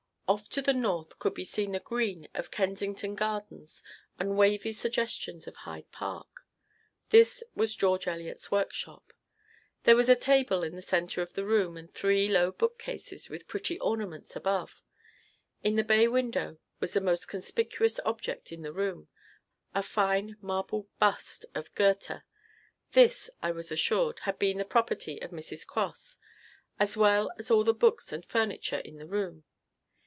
[0.27, 3.83] Off to the north could be seen the green of Kensington Gardens
[4.17, 6.45] and wavy suggestions of Hyde Park.
[7.09, 9.11] This was George Eliot's workshop.
[9.83, 13.45] There was a table in the center of the room and three low bookcases with
[13.49, 14.81] pretty ornaments above.
[15.63, 19.09] In the bay window was the most conspicuous object in the room
[19.75, 22.21] a fine marble bust of Goethe.
[22.93, 25.67] This, I was assured, had been the property of Mrs.
[25.67, 26.19] Cross,
[26.79, 29.43] as well as all the books and furniture in the room.